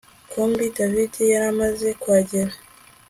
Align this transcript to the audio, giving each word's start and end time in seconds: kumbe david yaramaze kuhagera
kumbe 0.31 0.65
david 0.77 1.13
yaramaze 1.33 1.87
kuhagera 2.01 2.53